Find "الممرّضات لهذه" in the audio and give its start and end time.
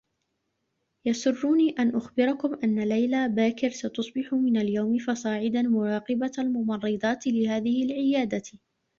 6.37-7.85